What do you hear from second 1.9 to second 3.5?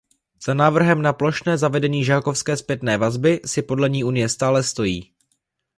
žákovské zpětné vazby